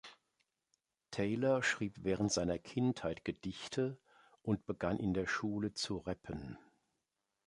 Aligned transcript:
Taylor 1.11 1.61
schrieb 1.61 1.99
während 2.03 2.31
seiner 2.31 2.57
Kindheit 2.57 3.23
Gedichte 3.23 3.99
und 4.41 4.65
begann 4.65 4.97
in 4.97 5.13
der 5.13 5.27
Schule 5.27 5.75
zu 5.75 5.97
rappen. 5.97 6.57